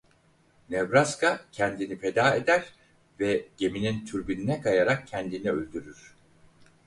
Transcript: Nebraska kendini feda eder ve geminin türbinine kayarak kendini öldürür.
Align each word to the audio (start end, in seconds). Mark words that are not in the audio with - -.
Nebraska 0.69 1.41
kendini 1.51 1.95
feda 1.97 2.35
eder 2.35 2.73
ve 3.19 3.45
geminin 3.57 4.05
türbinine 4.05 4.61
kayarak 4.61 5.07
kendini 5.07 5.51
öldürür. 5.51 6.15